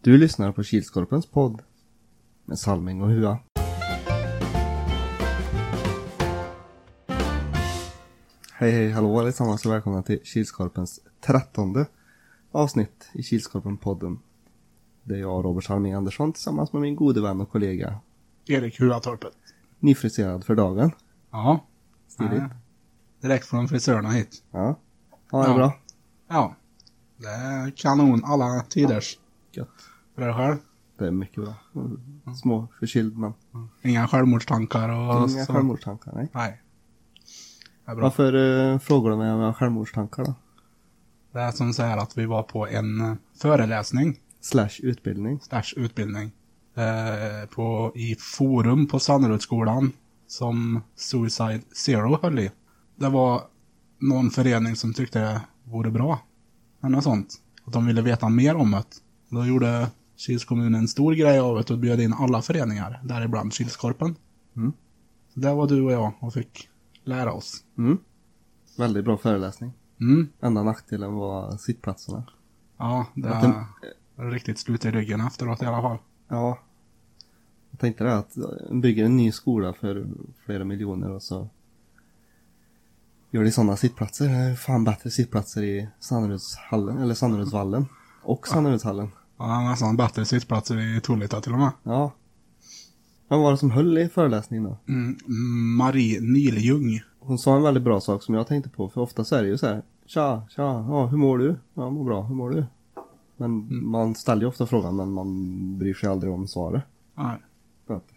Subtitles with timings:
[0.00, 1.62] Du lyssnar på Kilskorpens podd
[2.44, 3.38] med Salming och Hua.
[8.52, 11.86] Hej hej hallå allesammans och välkomna till Kilskorpens trettonde
[12.52, 14.18] avsnitt i Kilskorpen-podden.
[15.02, 18.00] Det är jag, Robert Salming Andersson, tillsammans med min gode vän och kollega,
[18.46, 19.32] Erik Huatorpet.
[19.78, 20.90] nyfriserad för dagen.
[21.30, 21.64] Ja.
[22.08, 22.32] Stiligt.
[22.32, 22.48] Nej,
[23.20, 24.42] Direkt från frisörerna hit.
[24.50, 24.76] Ja,
[25.30, 25.54] ja det är Ja.
[25.56, 25.72] bra.
[26.28, 26.54] Ja.
[27.16, 29.18] Det är kanon alla tiders.
[29.52, 29.68] Gött.
[30.20, 30.56] För dig själv.
[30.98, 31.54] Det är mycket bra.
[32.34, 33.32] Små förkyld men
[33.82, 35.52] Inga självmordstankar och inga så.
[35.52, 36.12] självmordstankar.
[36.14, 36.28] Nej.
[36.34, 36.62] Nej.
[37.84, 38.02] Det är bra.
[38.04, 40.34] Varför uh, frågar du mig om jag har självmordstankar då?
[41.32, 45.40] Det är som säger att vi var på en eh, föreläsning, Slash utbildning.
[45.40, 46.32] slash utbildning,
[46.74, 49.92] eh, på, i Forum på Sannerudsskolan
[50.26, 52.50] som Suicide Zero höll i.
[52.96, 53.42] Det var
[53.98, 56.18] någon förening som tyckte det vore bra.
[56.82, 57.34] Eller något sånt.
[57.64, 58.84] Att de ville veta mer om det.
[59.28, 59.88] Då gjorde
[60.20, 64.16] Kils kommun en stor grej av det och bjöd in alla föreningar, däribland Kilskorpen.
[64.56, 64.72] Mm.
[65.34, 66.68] Så där var du och jag och fick
[67.04, 67.64] lära oss.
[67.78, 67.98] Mm.
[68.78, 69.72] Väldigt bra föreläsning.
[70.00, 70.28] Mm.
[70.40, 72.24] Enda nackdelen var sittplatserna.
[72.76, 73.44] Ja, det Att
[74.16, 75.98] är riktigt slut i ryggen efteråt i alla fall.
[76.28, 76.58] Ja.
[77.70, 78.36] Jag tänkte det att
[78.68, 80.06] de bygger en ny skola för
[80.44, 81.48] flera miljoner och så
[83.30, 84.28] gör de sådana sittplatser.
[84.28, 87.86] Det är fan bättre sittplatser i Sannerudshallen, eller Sannerudsvallen.
[88.22, 89.10] Och Sannerudshallen.
[89.40, 91.70] Ja, det är nästan bättre sittplatser i Tullita till och med.
[91.82, 92.12] Ja.
[93.28, 94.76] Vem var det som höll i föreläsningen då?
[94.88, 95.18] Mm.
[95.76, 97.00] Marie Niljung.
[97.20, 99.48] Hon sa en väldigt bra sak som jag tänkte på, för ofta så är det
[99.48, 99.82] ju så här.
[100.06, 101.56] Tja, tja, ja, hur mår du?
[101.74, 102.64] Ja, jag mår bra, hur mår du?
[103.36, 106.82] Men man ställer ju ofta frågan, men man bryr sig aldrig om svaret.
[107.14, 107.36] Nej.
[107.86, 108.08] Att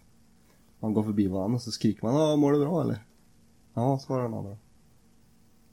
[0.79, 3.03] man går förbi varandra och så skriker man, ja, mår du bra eller?
[3.73, 4.57] Ja, svarar den andra.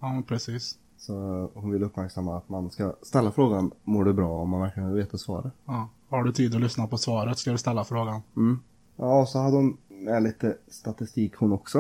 [0.01, 0.78] Ja, precis.
[1.01, 1.12] Så
[1.55, 4.43] hon vill uppmärksamma att man ska ställa frågan, mår du bra?
[4.43, 5.53] Om man verkligen vill veta svaret.
[5.65, 5.89] Ja.
[6.09, 8.23] Har du tid att lyssna på svaret ska du ställa frågan.
[8.37, 8.59] Mm.
[8.97, 11.78] Ja, och så hade hon med lite statistik hon också.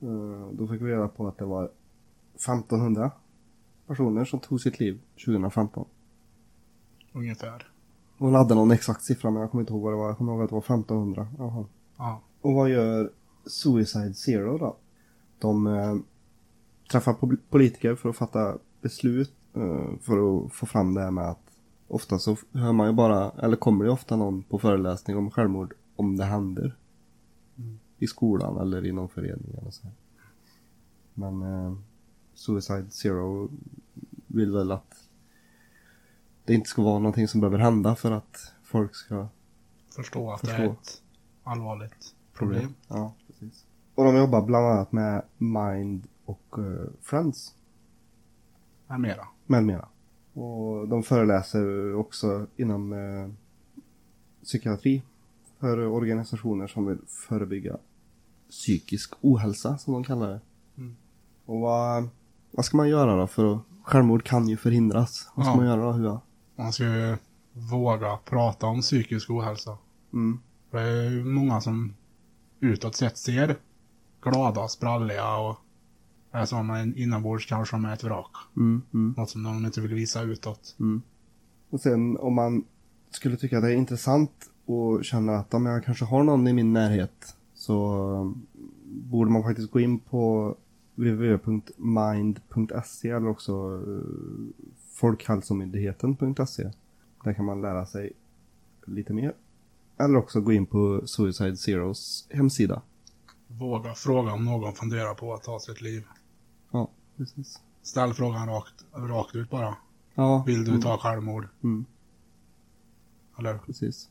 [0.00, 1.70] Eh, Då fick vi reda på att det var
[2.34, 3.10] 1500
[3.86, 5.84] personer som tog sitt liv 2015.
[7.12, 7.66] Ungefär.
[8.18, 10.06] Hon hade någon exakt siffra men jag kommer inte ihåg vad det var.
[10.06, 11.28] Jag kommer ihåg att det var 1500.
[11.38, 11.64] Jaha.
[11.96, 12.20] Ja.
[12.40, 13.10] Och vad gör
[13.46, 14.76] Suicide Zero då?
[15.38, 15.66] De
[16.88, 21.24] träffar po- politiker för att fatta beslut eh, för att få fram det här med
[21.24, 21.40] att
[21.88, 25.74] ofta så hör man ju bara, eller kommer det ofta någon på föreläsning om självmord
[25.96, 26.76] om det händer.
[27.98, 29.92] I skolan eller i någon förening eller så här.
[31.14, 31.74] Men eh,
[32.34, 33.50] Suicide Zero
[34.26, 35.04] vill väl att
[36.44, 39.28] det inte ska vara någonting som behöver hända för att folk ska
[39.96, 40.62] Förstå att det Förstå.
[40.62, 41.02] är ett
[41.44, 42.74] allvarligt problem.
[42.88, 43.64] Ja, precis.
[43.94, 47.54] Och de jobbar bland annat med Mind och eh, Friends
[48.86, 49.28] Med mera.
[49.46, 49.88] med mera.
[50.32, 53.28] Och de föreläser också inom eh,
[54.44, 55.02] psykiatri
[55.60, 57.76] för organisationer som vill förebygga
[58.50, 60.40] psykisk ohälsa som de kallar det.
[60.76, 60.96] Mm.
[61.46, 62.08] Och vad,
[62.50, 65.30] vad ska man göra då för att självmord kan ju förhindras.
[65.34, 65.56] Vad ska Ja.
[65.56, 66.20] man göra då Hua?
[66.56, 67.16] Man ska ju
[67.52, 69.78] våga prata om psykisk ohälsa.
[70.12, 70.40] Mm.
[70.70, 71.94] För det är ju många som
[72.60, 73.56] utåt sett ser
[74.22, 75.56] glada, spralliga och
[76.32, 78.30] är som en inombords kanske som är ett vrak.
[78.56, 79.14] Mm, mm.
[79.16, 80.76] Något som de inte vill visa utåt.
[81.70, 82.64] Och sen om man
[83.10, 86.52] skulle tycka att det är intressant och känner att om jag kanske har någon i
[86.52, 88.30] min närhet så eh,
[88.84, 90.54] borde man faktiskt gå in på
[90.94, 94.02] www.mind.se eller också eh,
[94.92, 96.70] folkhälsomyndigheten.se.
[97.24, 98.12] Där kan man lära sig
[98.86, 99.34] lite mer.
[99.98, 102.82] Eller också gå in på Suicide Zeros hemsida.
[103.46, 106.04] Våga fråga om någon funderar på att ta sitt liv.
[107.18, 107.60] Precis.
[107.82, 109.76] Ställ frågan rakt, rakt ut bara.
[110.14, 111.48] Ja, Vill du ta självmord?
[111.62, 111.84] Mm.
[113.38, 114.08] Eller precis.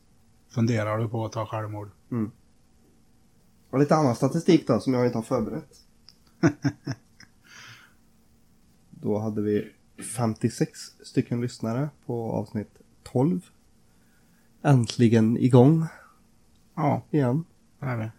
[0.48, 1.90] funderar du på att ta självmord?
[3.70, 5.78] Och lite annan statistik då som jag inte har förberett.
[8.90, 9.72] då hade vi
[10.16, 13.40] 56 stycken lyssnare på avsnitt 12.
[14.62, 15.86] Äntligen igång
[16.74, 17.44] Ja, igen.
[17.78, 18.10] det är vi.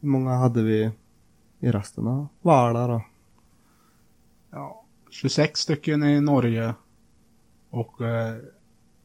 [0.00, 0.90] Hur många hade vi
[1.60, 3.02] i resten av Värla då?
[4.50, 6.74] Ja, 26 stycken i Norge
[7.70, 8.36] och eh,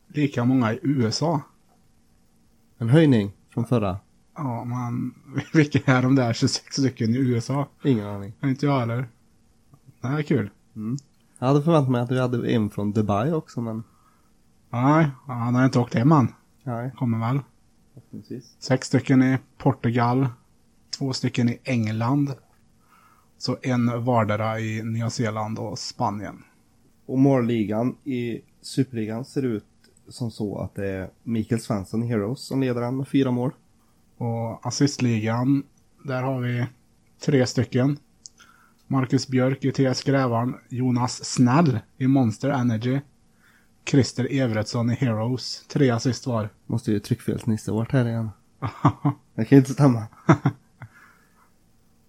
[0.07, 1.41] lika många i USA.
[2.77, 3.99] En höjning från förra?
[4.35, 5.13] Ja, men
[5.53, 7.67] vilka är de där 26 stycken i USA?
[7.83, 8.33] Ingen aning.
[8.43, 9.07] Inte jag heller.
[10.01, 10.49] Det här är kul.
[11.39, 13.83] Jag hade förväntat mig att vi hade en från Dubai också men
[14.69, 16.27] Nej, han har inte åkt hem än.
[16.63, 16.91] nej.
[16.97, 17.39] Kommer väl.
[17.93, 18.55] Förhoppningsvis.
[18.59, 20.27] Sex stycken i Portugal.
[20.97, 22.33] Två stycken i England.
[23.37, 26.43] Så en vardera i Nya Zeeland och Spanien.
[27.05, 29.65] Och målligan i Superligan ser ut
[30.07, 33.51] som så att det är Mikael Svensson i Heroes som leder den med fyra mål.
[34.17, 35.63] Och assistligan,
[36.03, 36.65] där har vi
[37.25, 37.97] tre stycken.
[38.87, 42.99] Marcus Björk i TS Grävarn, Jonas Snäll i Monster Energy,
[43.85, 46.49] Christer Everetsson i Heroes, tre assist var.
[46.65, 48.29] Måste ju tryckfelsnisse varit här igen.
[49.35, 50.07] Det kan ju inte stämma.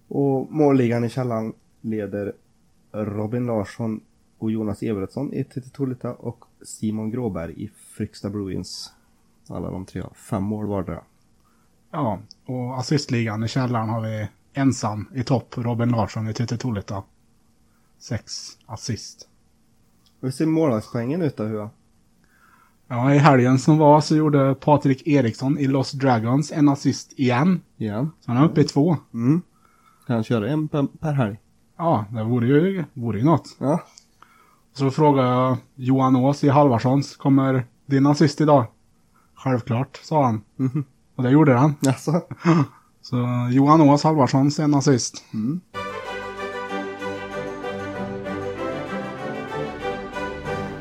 [0.07, 2.33] och målligan i källaren leder
[2.91, 4.01] Robin Larsson
[4.37, 8.93] och Jonas Everetsson i Tolita och Simon Gråberg i Fryksta Bruins.
[9.47, 11.01] Alla de tre har fem mål vardera.
[11.91, 17.03] Ja, och assistligan i källaren har vi ensam i topp, Robin Larsson i Tolita.
[17.99, 19.27] Sex assist.
[20.21, 21.69] Hur ser målvaktspoängen ut då Hua?
[22.87, 27.61] Ja, i helgen som var så gjorde Patrik Eriksson i Lost Dragons en assist igen.
[27.77, 28.11] Igen?
[28.19, 28.97] Så han är uppe i två.
[29.13, 29.41] Mm.
[30.07, 31.37] Kan han köra en per, per helg?
[31.77, 33.57] Ja, det vore ju, vore ju något.
[33.59, 33.83] Ja.
[34.73, 38.65] Så frågade jag Johan Ås i Halvarssons, kommer din assist idag?
[39.35, 40.41] Självklart, sa han.
[40.55, 40.83] Mhm.
[41.15, 41.75] Och det gjorde han.
[41.87, 42.21] Alltså.
[43.01, 43.17] Så
[43.51, 45.23] Johan Ås Halvarssons en assist.
[45.33, 45.61] Mm.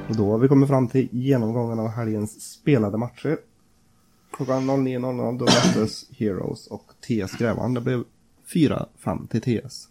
[0.08, 3.38] Och då har vi kommit fram till genomgången av helgens spelade matcher.
[4.31, 7.75] Klockan 09.00 då möttes Heroes och TS Grävan.
[7.75, 8.05] Det blev
[8.54, 9.88] 4-5 till TS.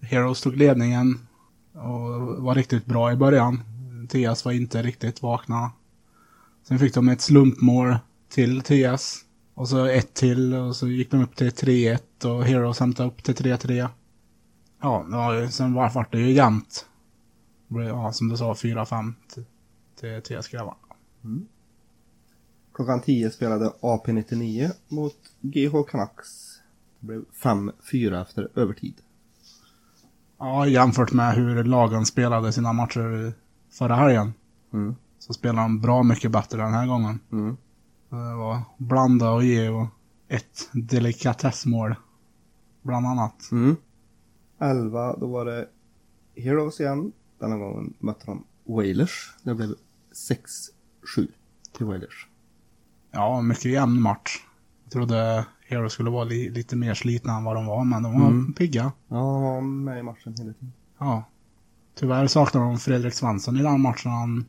[0.00, 1.26] Heroes tog ledningen
[1.72, 3.62] och var riktigt bra i början.
[4.08, 5.72] TS var inte riktigt vakna.
[6.68, 7.96] Sen fick de ett slumpmål
[8.28, 9.18] till TS.
[9.54, 13.22] Och så ett till och så gick de upp till 3-1 och Heroes hämtade upp
[13.22, 13.88] till 3-3.
[14.80, 16.86] Ja, var sen var vart det ju jämnt.
[17.68, 19.44] Ja, som du sa, 4-5 till,
[20.00, 20.76] till TS Grävarna.
[22.74, 26.51] Klockan 10 spelade AP99 mot GH Canucks.
[27.02, 28.94] Det blev 5-4 efter övertid.
[30.38, 33.32] Ja, jämfört med hur lagen spelade sina matcher
[33.70, 34.34] förra helgen.
[34.72, 34.96] Mm.
[35.18, 37.20] Så spelar de bra mycket bättre den här gången.
[37.32, 37.56] Mm.
[38.08, 39.86] Det var blanda och ge och
[40.28, 41.94] ett delikatessmål.
[42.82, 43.48] Bland annat.
[43.52, 43.76] Mm.
[44.58, 45.68] 11, då var det
[46.36, 47.12] Heroes igen.
[47.38, 49.34] Denna gången mötte de Wailers.
[49.42, 49.74] Det blev
[50.12, 51.28] 6-7
[51.72, 52.26] till Wailers.
[53.10, 54.38] Ja, mycket jämn match.
[54.84, 58.20] Jag trodde Hero skulle vara li lite mer slitna än vad de var, men de
[58.20, 58.52] var Mm.
[58.52, 58.92] pigga.
[59.08, 60.72] Ja, han var med i matchen hela tiden.
[60.98, 61.24] Ja.
[61.94, 64.10] Tyvärr saknar de Fredrik Svensson i den matchen.
[64.12, 64.44] Han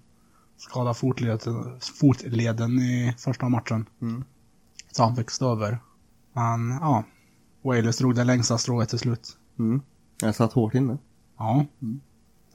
[0.58, 3.86] skadade fotleden, fotleden i första matchen.
[4.02, 4.24] Mm.
[4.92, 5.80] Så han fick stå över.
[6.34, 7.04] Men ja,
[7.64, 9.38] Wailers drog det längsta strået till slut.
[9.60, 9.82] Mm.
[10.22, 10.98] Jag satt hårt inne.
[11.38, 11.66] Ja.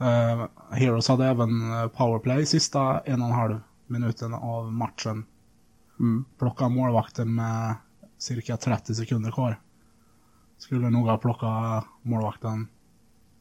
[0.00, 5.24] Eh, Heroes hade även eh, powerplay sista en och en halv minuten av matchen.
[6.00, 6.24] Mm.
[6.38, 7.74] Plocka målvakten med
[8.18, 9.60] cirka 30 sekunder kvar.
[10.58, 12.68] Skulle nog ha plockat målvakten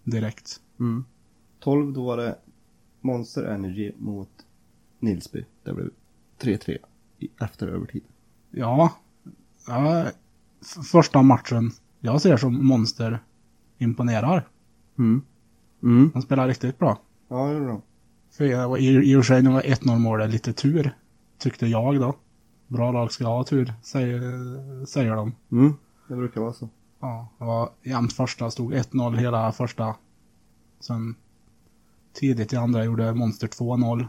[0.03, 0.61] direkt.
[0.79, 1.05] Mm.
[1.59, 2.35] 12, då var det
[3.01, 4.29] Monster Energy mot
[4.99, 5.45] Nilsby.
[5.63, 5.89] Det blev
[6.39, 6.77] 3-3
[7.19, 8.03] i- efter övertid.
[8.51, 8.93] Ja,
[9.67, 10.05] ja
[10.91, 13.19] första matchen jag ser som Monster
[13.77, 14.47] imponerar.
[14.97, 15.21] Mm.
[15.83, 16.09] Mm.
[16.13, 16.99] De spelar riktigt bra.
[17.27, 17.81] Ja, det gjorde de.
[18.31, 20.95] För jag- I, I och för sig, nu var 1-0 målet lite tur.
[21.37, 22.15] Tyckte jag då.
[22.67, 25.35] Bra lag ska ha tur, säger, säger de.
[25.51, 25.73] Mm.
[26.07, 26.69] Det brukar vara så.
[26.99, 29.95] Ja, det var jämnt första, stod 1-0 hela första.
[30.79, 31.15] Sen
[32.13, 34.07] tidigt i andra gjorde Monster 2-0.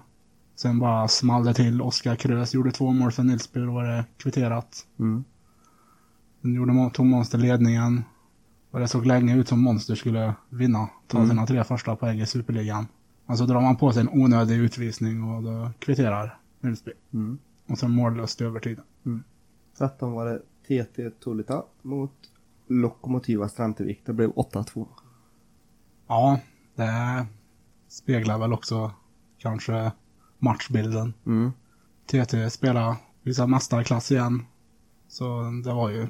[0.56, 1.82] Sen bara small det till.
[1.82, 4.87] Oskar Krös gjorde två mål för Nilsby, då var det kvitterat.
[4.99, 5.25] Mm.
[6.42, 8.04] Sen gjorde, tog Monster ledningen.
[8.71, 10.88] Och det såg länge ut som Monster skulle vinna.
[11.06, 11.30] Ta Mm.
[11.30, 12.87] sina tre första poäng i Superligan.
[13.26, 16.92] Men så drar man på sig en onödig utvisning och då kvitterar Nilsby.
[17.12, 17.38] Mm.
[17.68, 18.84] Och sen mållöst i övertiden.
[19.78, 20.42] 13 var det
[20.84, 22.12] TT Tulita mot
[22.66, 24.00] Lokomotiva Strantevik.
[24.04, 24.87] Det blev 8-2.
[26.06, 26.40] Ja,
[26.75, 27.26] det
[27.88, 28.92] speglar väl också
[29.38, 29.92] kanske
[30.38, 31.14] matchbilden.
[31.26, 31.52] Mm.
[32.06, 34.44] TT spelade vissa mästarklass igen.
[35.08, 36.08] Så det var ju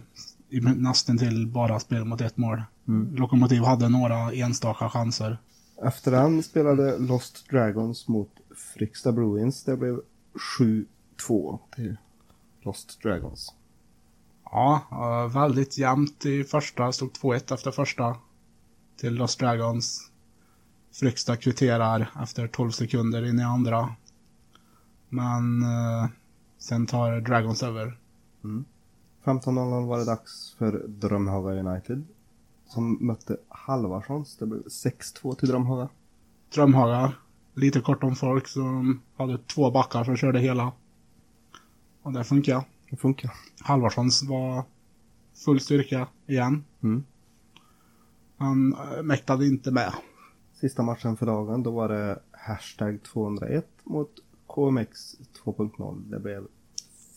[0.76, 2.62] nästan till bara spel mot ett mål.
[2.88, 3.14] Mm.
[3.14, 5.38] Lokomotiv hade några enstaka chanser.
[5.82, 8.30] Efter den spelade Lost Dragons mot
[8.74, 9.64] Fryksta Bruins.
[9.64, 10.00] Det blev
[11.18, 11.96] 7-2 till
[12.62, 13.54] Lost Dragons.
[14.44, 16.92] Ja, väldigt jämnt i första.
[16.92, 18.16] Stod 2-1 efter första.
[18.96, 20.10] Till Lost Dragons.
[20.92, 23.94] Fryksta kvitterar efter 12 sekunder in i andra.
[25.08, 26.06] Men eh,
[26.58, 27.98] sen tar Dragons över.
[29.24, 32.04] 15.00 var det dags för Drömhaga United.
[32.66, 34.36] Som mötte Halvarssons.
[34.36, 35.88] Det blev 6-2 till Drömhaga.
[36.54, 37.12] Drömhaga.
[37.54, 40.72] Lite kort om folk som hade två backar som körde hela.
[42.02, 42.64] Och det funkar.
[42.90, 43.30] Det funkar.
[43.60, 44.64] Halvarssons var
[45.44, 46.64] full styrka igen.
[46.82, 47.04] Mm.
[48.36, 49.92] Han eh, mäktade inte med.
[50.60, 54.10] Sista matchen för dagen, då var det hashtag 201 mot
[54.46, 56.10] KMX 2.0.
[56.10, 56.46] Det blev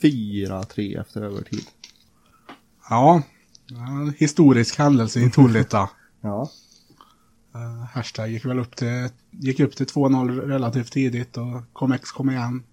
[0.02, 1.66] 4-3 efter övertid.
[2.90, 3.22] Ja,
[3.70, 5.90] en historisk händelse i Tullita.
[6.24, 6.50] Ja.
[7.56, 12.30] Uh, hashtag gick väl upp till, gick upp till 2-0 relativt tidigt och ComX kom
[12.30, 12.64] igen.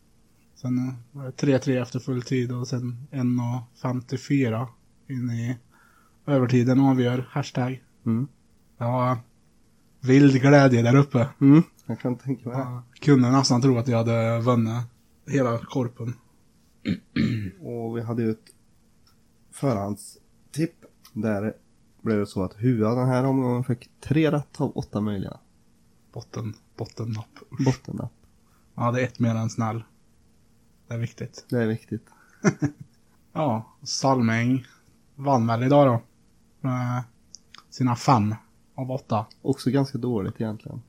[0.60, 4.66] Sen uh, var det 3-3 efter full tid och sen 1.54
[5.08, 5.58] in i
[6.26, 7.28] övertiden avgör.
[7.30, 7.82] Hashtag.
[8.06, 8.28] Mm.
[8.78, 9.18] Ja,
[10.00, 11.28] vild glädje där uppe.
[11.40, 11.62] Mm.
[11.86, 12.62] Jag kan tänka mig det.
[12.62, 14.84] Jag kunde nästan tro att jag hade vunnit
[15.26, 16.14] hela korpen.
[17.60, 18.54] Och vi hade ju ett
[19.52, 20.84] förhandstipp.
[21.12, 21.54] Där
[22.02, 25.38] blev det så att Hua den här omgången fick tre rätt av åtta möjliga.
[26.12, 27.38] Botten, bottennapp.
[27.64, 28.12] Bottennapp.
[28.74, 29.82] Ja, det är ett mer än snäll.
[30.88, 31.46] Det är viktigt.
[31.48, 32.06] Det är viktigt.
[33.32, 34.64] Ja, Salming
[35.14, 36.02] vann väl idag då.
[36.68, 37.02] Med
[37.70, 38.34] sina fem
[38.74, 39.26] av åtta.
[39.42, 40.82] Också ganska dåligt egentligen.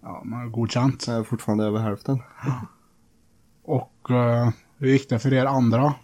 [0.00, 1.06] Ja, man har godkänt.
[1.06, 2.18] Jag är fortfarande över hälften.
[3.62, 5.94] Och uh, hur gick det för er andra?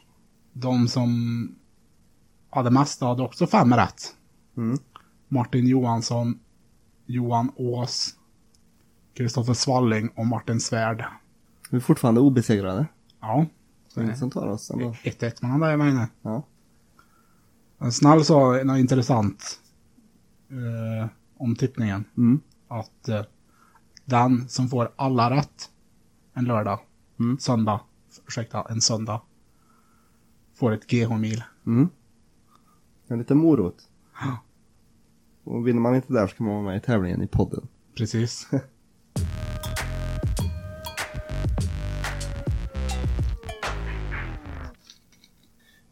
[0.53, 1.55] De som
[2.51, 4.17] hade mest hade också fem rätt.
[4.57, 4.79] Mm.
[5.29, 6.39] Martin Johansson,
[7.07, 8.15] Johan Ås,
[9.15, 11.05] Kristoffer Svalling och Martin Svärd.
[11.71, 12.87] Vi är fortfarande obesegrade.
[13.21, 13.47] Ja,
[13.89, 14.91] Så ingen som tar oss ändå.
[14.91, 16.07] 1-1 mellan dig och mig nu.
[16.23, 16.43] Ja.
[17.79, 19.61] En Snäll sa något intressant
[20.51, 22.05] eh, om tippningen.
[22.17, 22.41] Mm.
[22.69, 23.23] Att eh,
[24.05, 25.71] den som får alla rätt
[26.35, 26.81] en lördag,
[27.21, 27.39] Mm.
[27.39, 27.81] söndag,
[28.27, 29.21] ursäkta, en söndag,
[30.55, 31.45] får ett GH-mil.
[31.67, 31.89] Mm.
[33.09, 33.89] En liten morot.
[34.21, 34.39] Ja.
[35.45, 37.69] Och vinner man inte där så kan man vara med i tävlingen i podden.
[37.97, 38.49] Precis.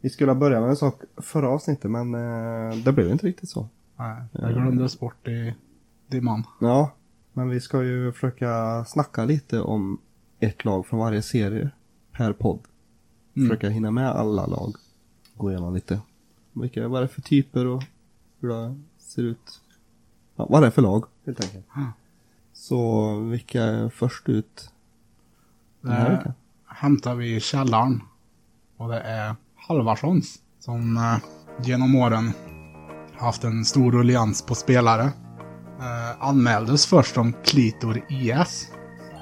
[0.07, 3.49] Vi skulle ha börjat med en sak förra avsnittet men eh, det blev inte riktigt
[3.49, 3.67] så.
[3.95, 5.53] Nej, jag glömdes bort i
[6.07, 6.43] dimman.
[6.61, 6.91] Ja,
[7.33, 9.97] men vi ska ju försöka snacka lite om
[10.39, 11.69] ett lag från varje serie
[12.11, 12.59] per podd.
[13.35, 13.49] Mm.
[13.49, 14.75] Försöka hinna med alla lag.
[15.37, 15.99] Gå igenom lite.
[16.53, 17.83] Vilka, vad är det för typer och
[18.39, 19.61] hur det ser ut.
[20.35, 21.65] Ja, vad det är för lag helt enkelt.
[21.75, 21.91] Ja.
[22.53, 24.71] Så vilka är först ut?
[25.81, 26.33] Den här Det veckan?
[26.65, 28.01] hämtar vi källaren.
[28.77, 29.35] Och det är
[29.67, 31.17] Halvarssons som eh,
[31.65, 32.31] genom åren
[33.17, 35.03] haft en stor ruljans på spelare.
[35.79, 38.71] Eh, anmäldes först som Klitor IS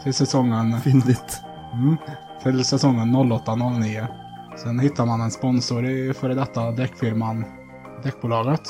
[0.04, 1.42] till säsongen Fyndigt.
[1.74, 1.98] Mm.
[2.44, 4.08] Till säsongen 08-09.
[4.58, 7.46] Sen hittar man en sponsor i före detta däckfirman
[8.04, 8.62] Däckbolaget.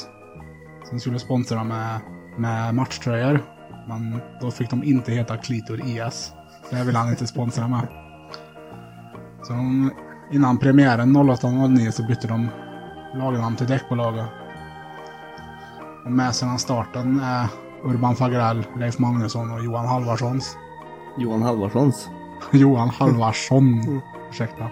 [0.90, 2.00] Som skulle sponsra med,
[2.38, 3.44] med matchtröjor.
[3.88, 6.32] Men då fick de inte heta Klitor IS.
[6.70, 7.88] Det vill han inte sponsra med.
[9.44, 9.92] Så de,
[10.32, 12.48] innan premiären 08-09 så bytte de
[13.16, 14.26] lagnamn till Däckbolaget.
[16.06, 17.48] Och med sedan starten är
[17.84, 20.58] Urban Fagrell, Leif Magnusson och Johan Halvarssons.
[21.18, 22.10] Johan Halvarssons.
[22.52, 24.02] Johan Halvarsson.
[24.30, 24.64] Ursäkta.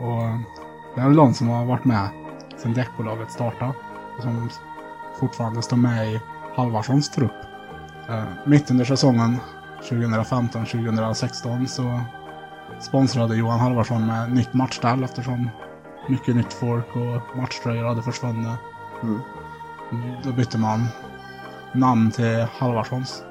[0.00, 0.22] Och
[0.94, 2.08] det är väl de som har varit med
[2.58, 3.72] sedan däckbolaget startade.
[4.16, 4.50] och Som
[5.20, 6.20] fortfarande står med i
[6.56, 7.32] Halvarssons trupp.
[8.08, 9.36] Eh, mitt under säsongen
[9.90, 12.00] 2015-2016 så
[12.80, 15.50] sponsrade Johan Halvarsson med nytt matchställ eftersom
[16.08, 18.58] mycket nytt folk och matchtröjor hade försvunnit.
[19.02, 19.20] Mm.
[20.24, 20.86] Då bytte man
[21.72, 23.24] namn till Halvarssons.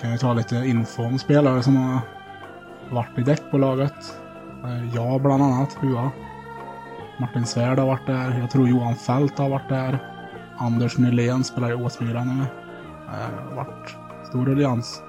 [0.00, 2.00] Kan ju ta lite info om spelare som har
[2.90, 4.20] varit i däckbolaget.
[4.64, 6.10] Eh, Jag bland annat, Hua.
[7.20, 8.38] Martin Svärd har varit där.
[8.40, 9.98] Jag tror Johan Fält har varit där.
[10.58, 12.44] Anders Nylén spelar i Åsmyra nu.
[13.08, 13.96] Eh, varit
[14.28, 15.02] stor ruljans.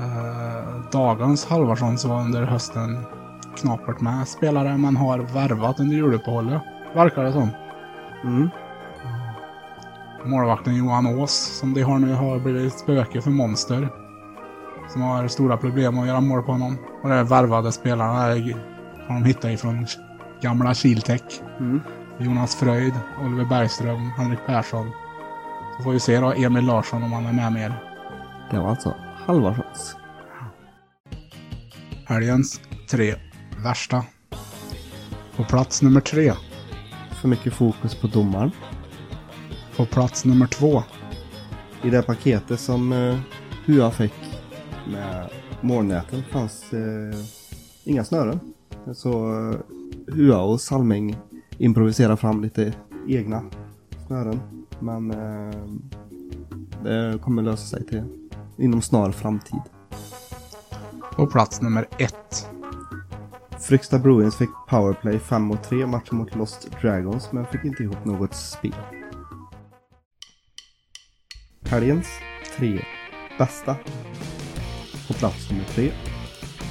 [0.00, 2.98] Eh, dagens Halvarsson så var under hösten
[3.56, 6.62] knapert med spelare men har värvat under juluppehållet.
[6.94, 7.48] Verkar det som.
[8.24, 8.50] Mm.
[10.24, 13.88] Målvakten Johan Ås som de har nu har blivit ett spöke för Monster.
[14.88, 16.78] Som har stora problem att göra mål på honom.
[17.02, 18.56] Och det är värvade spelarna är,
[19.08, 19.86] har de hittat ifrån
[20.40, 21.42] gamla Kiltech.
[21.58, 21.80] Mm.
[22.18, 24.90] Jonas Fröjd, Oliver Bergström, Henrik Persson.
[25.76, 27.74] Så får vi se då Emil Larsson om han är med mer.
[28.50, 28.94] Det var alltså
[29.26, 29.96] Halvarssons.
[32.04, 33.14] Helgens tre
[33.64, 34.04] värsta.
[35.36, 36.32] På plats nummer tre.
[37.20, 38.50] För mycket fokus på domaren.
[39.76, 40.82] På plats nummer två.
[41.82, 43.18] I det paketet som uh,
[43.66, 44.12] Hua fick
[44.88, 47.18] med målnäten fanns eh,
[47.84, 48.40] inga snören.
[48.94, 49.56] Så uh,
[50.06, 51.16] Hua och Salming
[51.58, 52.74] improviserar fram lite
[53.08, 53.42] egna
[54.06, 54.40] snören.
[54.80, 55.60] Men eh,
[56.82, 58.23] det kommer lösa sig till
[58.58, 59.60] inom snar framtid.
[61.16, 62.48] På plats nummer ett.
[63.60, 68.04] Fryksta Bruins fick powerplay 5 mot 3 matchen mot Lost Dragons men fick inte ihop
[68.04, 68.74] något spel.
[71.64, 72.08] Helgens
[72.56, 72.84] tre
[73.38, 73.76] bästa.
[75.08, 75.92] På plats nummer tre.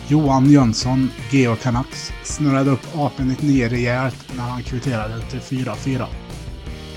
[0.08, 6.06] Johan Jönsson, Geo Canucks, snurrade upp AP99 rejält när han kvitterade till 4-4.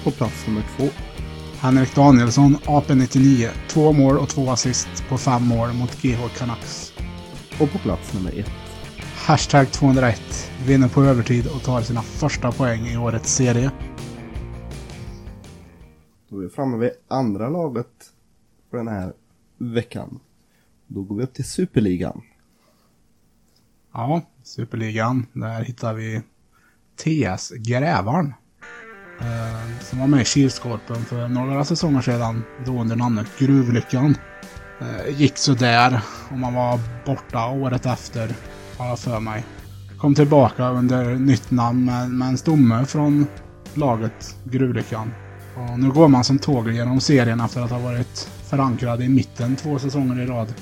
[0.04, 0.88] På plats nummer två.
[1.60, 6.92] Henrik Danielsson, AP99, två mål och två assist på fem mål mot GH Canucks.
[7.60, 8.50] Och på plats nummer ett.
[9.14, 13.70] Hashtag 201 vinner på övertid och tar sina första poäng i årets serie.
[16.28, 18.12] Då är vi framme vid andra laget
[18.70, 19.12] för den här
[19.58, 20.20] veckan.
[20.86, 22.22] Då går vi upp till Superligan.
[23.92, 25.26] Ja, Superligan.
[25.32, 26.22] Där hittar vi
[26.96, 28.34] TS Grävarn.
[29.20, 32.44] Eh, som var med i Kilskorpen för några säsonger sedan.
[32.66, 34.16] Då under namnet Gruvlyckan.
[34.80, 38.34] Eh, gick sådär och man var borta året efter.
[38.78, 39.44] Har jag för mig.
[39.98, 43.26] Kom tillbaka under nytt namn med, med en stomme från
[43.74, 45.12] laget Gruvlyckan.
[45.54, 49.56] Och nu går man som tåg genom serien efter att ha varit förankrad i mitten
[49.56, 50.54] två säsonger i rad.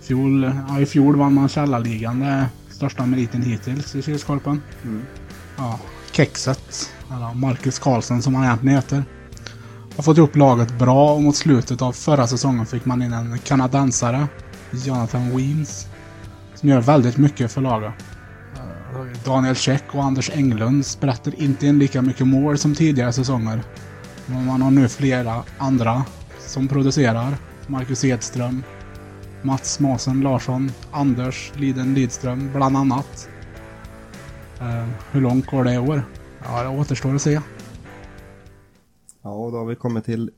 [0.00, 4.62] Fjol, ja, I fjol vann man Källarligan, det största meriten hittills i Kilskorpen.
[4.84, 5.02] Mm.
[5.56, 5.78] Ja,
[6.12, 9.04] Kexet, eller Marcus Karlsson som han egentligen heter.
[9.96, 13.38] Har fått ihop laget bra och mot slutet av förra säsongen fick man in en
[13.38, 14.28] kanadensare,
[14.70, 15.86] Jonathan Weems,
[16.54, 17.92] som gör väldigt mycket för laget.
[18.56, 23.62] Eh, Daniel Käck och Anders Englund sprätter inte in lika mycket mål som tidigare säsonger.
[24.26, 26.04] Men man har nu flera andra
[26.38, 27.36] som producerar.
[27.66, 28.62] Marcus Edström,
[29.42, 33.28] Mats Masen Larsson, Anders Liden Lidström bland annat.
[34.62, 36.02] Eh, hur långt går det i år?
[36.44, 37.40] Ja, det återstår att se.
[39.22, 40.30] Ja, och då har vi kommit till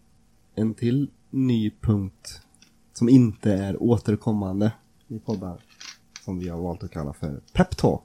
[0.54, 2.40] en till ny punkt
[2.92, 4.72] som inte är återkommande
[5.08, 5.56] i podden.
[6.24, 8.02] Som vi har valt att kalla för peptalk.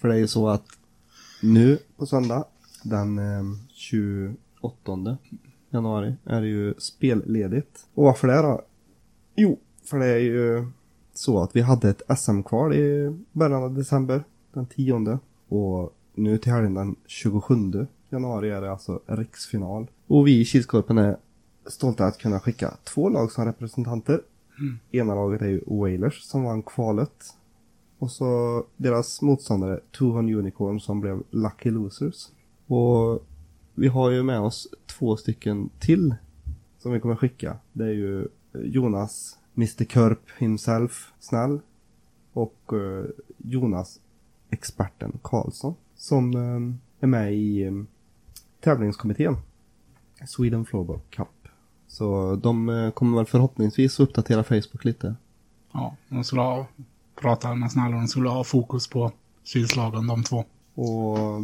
[0.00, 0.66] För det är ju så att
[1.42, 2.44] nu på söndag
[2.82, 5.18] den ehm, 28
[5.70, 7.86] januari är det ju spelledigt.
[7.94, 8.62] Och varför det då?
[9.34, 10.70] Jo, för det är ju
[11.14, 14.24] så att vi hade ett SM-kval i början av december,
[14.54, 15.18] den 10.
[15.48, 17.54] Och nu till helgen den 27
[18.10, 19.86] januari är det alltså riksfinal.
[20.06, 21.16] Och vi i Kilskorpen är
[21.66, 24.20] stolta att kunna skicka två lag som representanter.
[24.90, 27.34] Ena laget är ju Wailers som vann kvalet.
[27.98, 32.28] Och så deras motståndare Tuhon Unicorn som blev Lucky Losers.
[32.66, 33.26] Och
[33.74, 36.14] vi har ju med oss två stycken till
[36.78, 37.56] som vi kommer skicka.
[37.72, 41.60] Det är ju Jonas Mr Körp himself, snäll.
[42.32, 43.04] Och eh,
[43.38, 44.00] Jonas
[44.54, 45.74] experten Karlsson.
[45.96, 47.72] Som eh, är med i eh,
[48.60, 49.36] tävlingskommittén.
[50.26, 51.28] Sweden Floorball Cup.
[51.88, 55.14] Så de eh, kommer väl förhoppningsvis uppdatera Facebook lite.
[55.72, 56.66] Ja, de skulle ha
[57.14, 59.12] pratat med snälla, de skulle ha fokus på
[59.44, 60.44] Kilslagen de två.
[60.74, 61.42] Och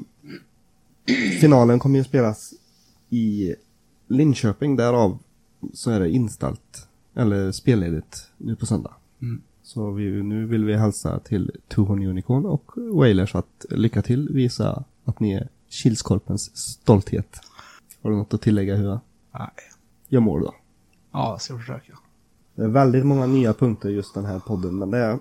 [1.40, 2.54] finalen kommer ju spelas
[3.08, 3.54] i
[4.06, 4.76] Linköping.
[4.76, 5.18] Därav
[5.72, 6.88] så är det inställt.
[7.14, 8.94] Eller spelledigt nu på söndag.
[9.22, 9.42] Mm.
[9.74, 14.28] Så vi, nu vill vi hälsa till Tuhon Unicorn och Wailers att lycka till.
[14.28, 17.40] Visa att ni är Kilskorpens stolthet.
[18.02, 19.00] Har du något att tillägga Hua?
[19.32, 19.48] Nej.
[20.08, 20.54] Gör mål då.
[21.12, 21.92] Ja, jag ska försöka.
[22.54, 24.78] Det är väldigt många nya punkter just den här podden.
[24.78, 25.18] Men det, är,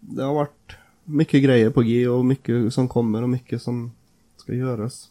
[0.00, 3.92] det har varit mycket grejer på G och mycket som kommer och mycket som
[4.36, 5.10] ska göras.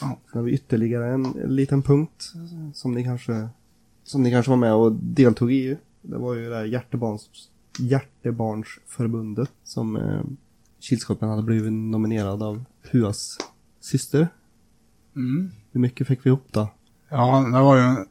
[0.00, 0.18] Ja.
[0.32, 2.32] Sen har vi ytterligare en liten punkt
[2.74, 3.48] som ni kanske,
[4.04, 5.76] som ni kanske var med och deltog i.
[6.02, 10.20] Det var ju det här hjärtebarns, hjärtebarnsförbundet som eh,
[10.80, 13.38] Kilskorpen hade blivit nominerad av Huas
[13.80, 14.28] syster.
[15.16, 15.50] Mm.
[15.72, 16.68] Hur mycket fick vi ihop då?
[17.08, 18.04] Ja, det var ju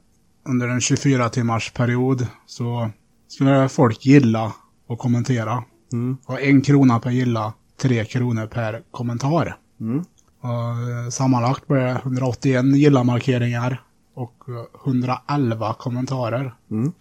[0.43, 2.89] under en 24 timmars period så
[3.27, 4.53] skulle folk gilla
[4.87, 5.63] och kommentera.
[5.93, 6.17] Mm.
[6.25, 9.57] Och en krona per gilla, tre kronor per kommentar.
[9.79, 10.03] Mm.
[10.39, 13.81] Och eh, sammanlagt blev det 181 gilla-markeringar
[14.13, 16.55] och eh, 111 kommentarer.
[16.71, 16.91] Mm.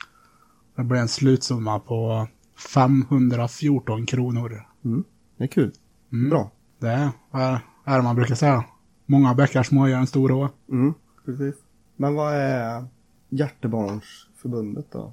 [0.77, 2.29] Det blev en slutsumma på
[2.69, 4.67] 514 kronor.
[4.85, 5.05] Mm.
[5.37, 5.73] Det är kul.
[6.13, 6.31] Mm.
[6.31, 6.51] Bra.
[6.79, 8.65] Det är är man brukar säga.
[9.07, 10.49] Många bäckar små gör en stor å.
[10.71, 10.95] Mm,
[11.25, 11.55] precis.
[11.97, 12.85] Men vad är
[13.29, 15.13] Hjärtebarnsförbundet då?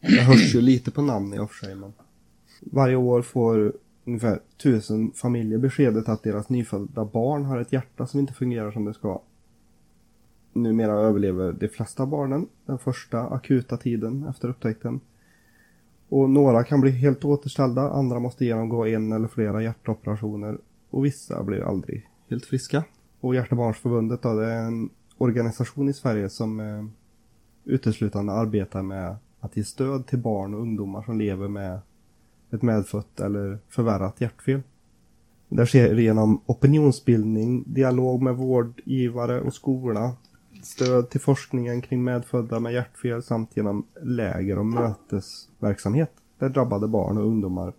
[0.00, 1.92] Det hörs ju lite på namn i och för sig, men
[2.60, 3.72] varje år får
[4.04, 8.84] ungefär tusen familjer beskedet att deras nyfödda barn har ett hjärta som inte fungerar som
[8.84, 9.22] det ska.
[10.52, 15.00] Numera överlever de flesta barnen den första akuta tiden efter upptäckten.
[16.10, 20.58] Och några kan bli helt återställda, andra måste genomgå en eller flera hjärtoperationer
[20.90, 22.84] och vissa blir aldrig helt friska.
[23.20, 26.84] Och Hjärtebarnsförbundet då, det är en organisation i Sverige som eh,
[27.64, 31.80] uteslutande arbetar med att ge stöd till barn och ungdomar som lever med
[32.50, 34.62] ett medfött eller förvärrat hjärtfel.
[35.48, 40.12] Det sker genom opinionsbildning, dialog med vårdgivare och skola,
[40.64, 47.18] stöd till forskningen kring medfödda med hjärtfel samt genom läger och mötesverksamhet där drabbade barn
[47.18, 47.72] och ungdomar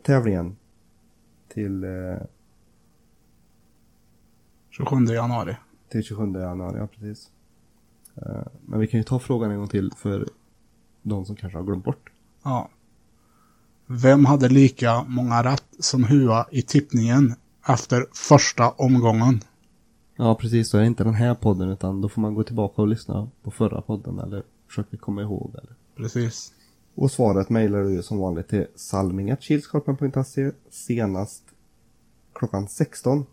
[0.02, 0.56] tävlingen
[1.48, 2.26] till, eh,
[4.70, 5.56] 27 januari.
[5.88, 7.30] till 27 januari, ja precis.
[8.16, 10.28] Eh, men vi kan ju ta frågan en gång till för
[11.02, 12.10] de som kanske har glömt bort.
[12.42, 12.68] Ja.
[13.86, 17.34] Vem hade lika många rätt som Hua i tippningen
[17.68, 19.40] efter första omgången?
[20.16, 22.82] Ja precis, så är det inte den här podden utan då får man gå tillbaka
[22.82, 25.50] och lyssna på förra podden eller försöka komma ihåg.
[25.50, 25.74] Eller.
[25.96, 26.52] Precis.
[26.96, 31.42] Och svaret mejlar du som vanligt till salmingatkilskorpen.se senast
[32.32, 33.26] klockan 16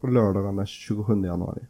[0.00, 1.60] på lördagen den 27 januari.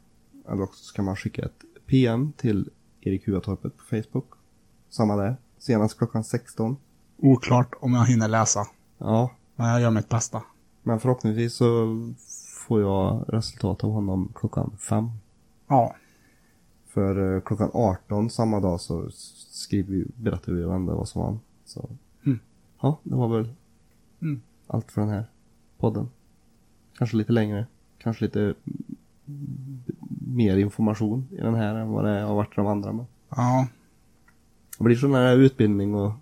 [0.49, 4.27] Eller också ska man skicka ett PM till Erik Huatorpet på Facebook.
[4.91, 5.37] Samma där.
[5.59, 6.77] Senast klockan 16.
[7.19, 8.67] Oklart om jag hinner läsa.
[8.99, 10.43] Ja, Men jag gör mitt bästa.
[10.83, 11.97] men förhoppningsvis så
[12.67, 15.09] får jag resultat av honom klockan 5.
[15.69, 15.95] Ja.
[16.95, 19.11] För eh, klockan 18 samma dag så
[19.51, 21.41] skriver vi, berättar vi vem det var som vann.
[21.65, 21.89] Så.
[22.27, 22.39] Mm.
[22.81, 23.49] Ja, det var väl
[24.23, 24.41] Mm.
[24.67, 25.25] allt för den här
[25.79, 26.09] podden.
[26.99, 27.67] Kanske lite längre.
[27.99, 28.55] Kanske lite
[30.27, 32.93] mer information i den här än vad det har varit i de andra.
[32.93, 33.67] Men Ja.
[34.79, 36.13] det blir sån här utbildning och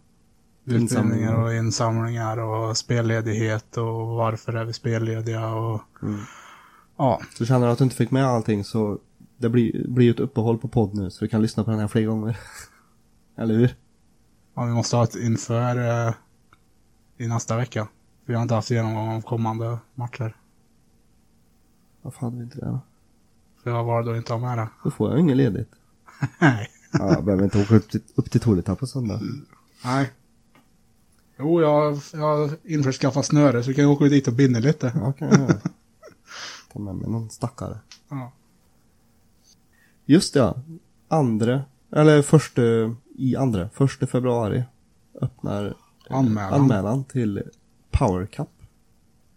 [0.65, 5.81] Utbildningar och insamlingar och spelledighet och varför är vi spellediga och...
[6.03, 6.21] Mm.
[6.97, 7.21] Ja.
[7.39, 8.99] så känner du att du inte fick med allting så
[9.43, 11.81] det blir, blir ju ett uppehåll på podd nu så du kan lyssna på den
[11.81, 12.39] här fler gånger.
[13.37, 13.77] Eller hur?
[14.55, 16.15] ja vi måste ha ett inför eh,
[17.17, 17.89] i nästa vecka.
[18.25, 20.37] Vi har inte haft genomgång av kommande matcher.
[22.03, 22.81] Varför hade vi inte det då?
[23.63, 24.69] Så jag valde att inte ha med det.
[24.85, 25.71] Då får jag inget ledigt.
[26.39, 26.69] Nej.
[26.99, 29.21] Ja, jag behöver inte åka upp till, upp till Torita på söndag.
[29.85, 30.13] Nej.
[31.39, 34.93] Jo, jag, jag har införskaffat snöre så vi kan åka dit och binda lite.
[34.95, 35.55] Ja, kan jag göra.
[36.73, 37.79] Ta med mig någon stackare.
[38.09, 38.33] Ja.
[40.07, 40.57] Just ja.
[41.09, 42.63] Andra, eller första,
[43.17, 44.65] i andra, första februari
[45.21, 46.61] öppnar eh, Anmälan.
[46.61, 47.43] anmälan till
[47.91, 48.49] Power Cup.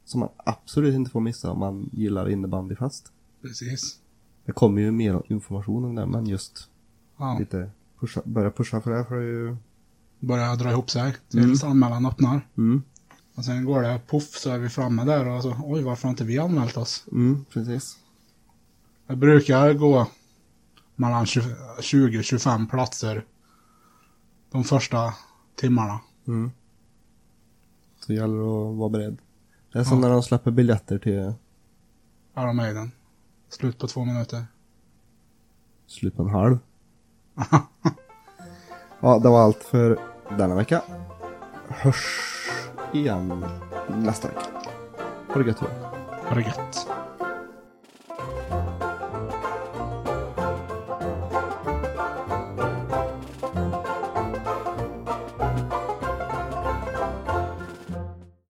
[0.06, 3.12] Som man absolut inte får missa om man gillar innebandy fast.
[3.42, 4.00] Precis.
[4.46, 6.70] Det kommer ju mer information om det, men just
[7.18, 7.38] Ja.
[7.40, 9.58] lite pusha, börja pusha för det för det är ju...
[10.20, 12.48] Börjar dra ihop sig tills anmälan öppnar.
[12.58, 12.84] Mm,
[13.36, 16.10] Och sen går det puff så är vi framme där och så oj varför har
[16.10, 17.06] inte vi anmält oss?
[17.12, 17.98] mm, precis.
[19.08, 20.08] Det brukar gå
[20.96, 23.26] mellan 20-25 platser
[24.52, 25.14] de första
[25.56, 26.00] timmarna.
[26.28, 26.52] Mm.
[28.00, 29.18] Så det gäller att vara beredd.
[29.74, 30.08] Det är som Ja.
[30.08, 31.34] när de släpper biljetter till
[32.38, 32.92] Iron Maiden.
[33.50, 34.46] Slut på två minuter.
[35.88, 36.58] slut på en halv.
[39.02, 40.00] Ja, det var allt för
[40.38, 40.82] denna vecka.
[41.68, 42.06] Hörs
[42.94, 43.46] igen
[43.90, 44.42] nästa vecka.
[45.28, 45.60] Ha det gött.
[45.60, 46.88] Ha det gött.